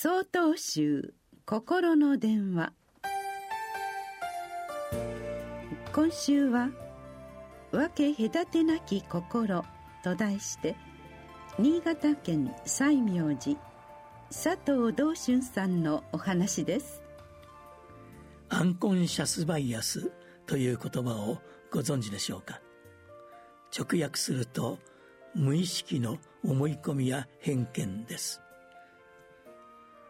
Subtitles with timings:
[0.00, 1.12] 総統集
[1.44, 2.72] 心の電話。
[5.92, 6.70] 今週は
[7.72, 9.64] 「分け隔てなき心」
[10.04, 10.76] と題して
[11.58, 13.60] 新潟県西明寺
[14.28, 17.02] 佐藤道春さんのお話です。
[18.50, 20.12] アンコンシャスバイアス
[20.46, 21.42] という言葉を
[21.72, 22.60] ご存知でしょうか？
[23.76, 24.78] 直訳すると
[25.34, 28.40] 無意識の思い込みや偏見です。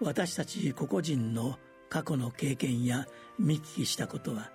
[0.00, 3.06] 私たち個々人の過去の経験や
[3.38, 4.50] 見聞きしたことは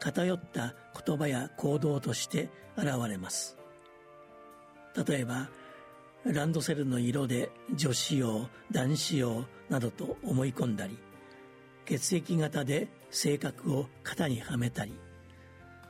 [0.00, 0.74] 偏った
[1.06, 3.56] 言葉や行動として現れます。
[5.06, 5.48] 例えば
[6.24, 10.98] ランドセルの色で女子用男子用などと思い込んだり
[11.84, 14.98] 血液型で性格を型にはめたり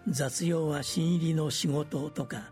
[0.09, 2.51] 雑用は新入りの仕事とか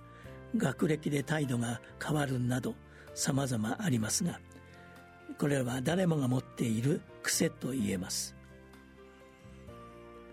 [0.56, 2.74] 学歴で態度が変わるなど
[3.14, 4.40] 様々ありますが
[5.38, 8.34] これは誰もが持っている癖と言えます。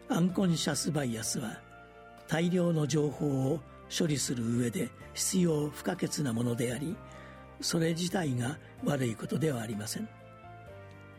[0.09, 1.59] アンコンシャスバイアスは
[2.27, 3.61] 大量の情報を
[3.97, 6.95] 処理する上で必要不可欠なものであり
[7.61, 10.09] それ自体が悪いことではありません。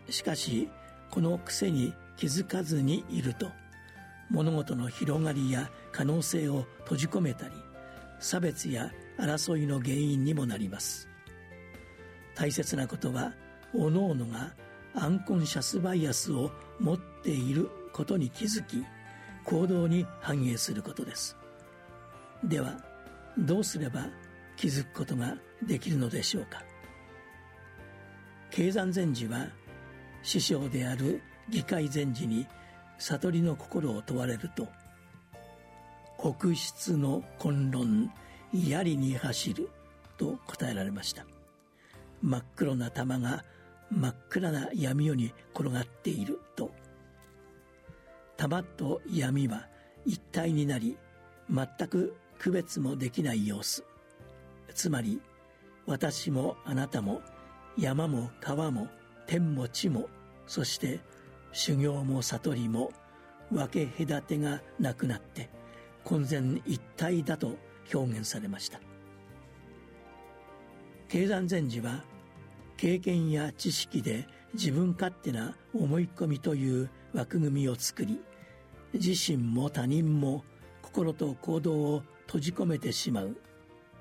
[0.09, 0.69] しかし
[1.11, 3.49] この癖に気づかずにいると
[4.31, 7.55] 物事の広がりや可能性を閉じ込めたり
[8.19, 11.09] 差別や争いの原因にもなります。
[12.35, 13.33] 大切なことは
[13.73, 14.55] 各々が
[14.95, 18.85] アンコンシャスバイアスを持っていることに気づき
[19.45, 21.37] 行動に反映することです。
[22.45, 22.77] では
[23.39, 24.09] どうすれば
[24.57, 26.63] 気づくことができるのでしょうか。
[28.51, 29.47] 経山禅師は
[30.23, 32.47] 師匠である議会禅師に
[32.99, 34.69] 悟りの心を問われると
[36.39, 38.13] 「国質の混論
[38.53, 39.71] 槍に走る」
[40.19, 41.27] と答えられました。
[42.21, 43.45] 真っ黒な玉が
[43.95, 46.73] 真っ暗な闇夜に転がっていると。
[48.37, 49.69] 玉と闇は
[50.05, 50.97] 一体になり
[51.51, 53.85] 全く区別もできない様子。
[54.75, 55.21] つまり
[55.87, 57.21] 私もあなたも
[57.77, 58.89] 山も川も
[59.27, 60.09] 天も地も
[60.47, 61.01] そして
[61.53, 62.93] 修行も悟りも
[63.51, 65.51] 分け隔てがなくなって
[66.05, 67.57] 混然一体だと
[67.93, 68.81] 表現されました。
[71.09, 72.05] 経山禅師は
[72.83, 78.21] 経験や知識で自分勝手な思い込みという枠組みを作り
[78.93, 80.43] 自身も他人も
[80.83, 83.37] 心と行動を閉じ込めてしまう。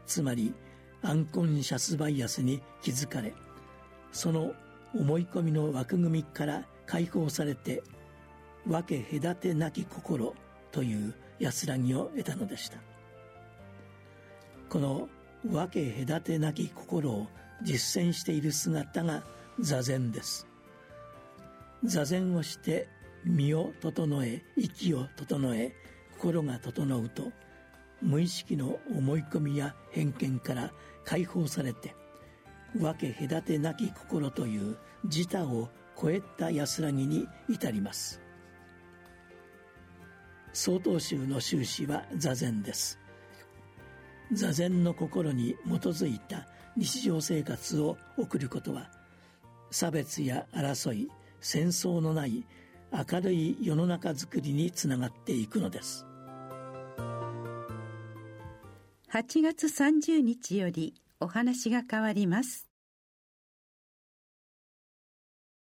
[0.08, 0.56] つまり
[1.03, 3.36] アンコンシャスバイアスに気づかれ
[4.12, 4.52] その
[4.96, 7.84] 思い込みの枠組みから解放されて
[8.66, 10.34] 分け隔てなき心
[10.72, 12.80] という安らぎを得たのでした。
[14.69, 15.08] この
[15.46, 17.28] 分け隔てなき心を
[17.63, 19.23] 実践している姿が
[19.59, 20.47] 座禅です。
[21.83, 22.88] 座禅をして
[23.25, 25.75] 身を整え息を整え
[26.17, 27.31] 心が整うと
[28.01, 30.71] 無意識の思い込みや偏見から
[31.03, 31.95] 解放されて
[32.75, 35.69] 分け隔てなき心という自他を
[36.00, 38.21] 超えた安らぎに至ります。
[40.53, 43.00] 曹洞宗の宗旨は座禅です。
[44.33, 48.89] 座禅の心に基づいた日常生活を送ることは
[49.71, 51.09] 差別や争い
[51.39, 52.45] 戦争のない
[52.91, 56.05] 明るい世の中づくりにつながっていくのです。
[59.13, 62.70] 8月30日よりお話が変わります。